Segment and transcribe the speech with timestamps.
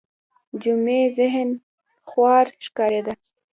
[0.61, 1.49] جمعي ذهن
[2.09, 3.13] خوار ښکارېده